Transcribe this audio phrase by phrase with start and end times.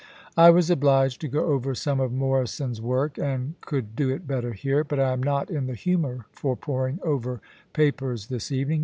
[0.19, 4.25] * I was obliged to go over some of Morrison's work, and could do it
[4.25, 7.39] better here; but I am not in the humour for poring over
[7.71, 8.79] papers this evening.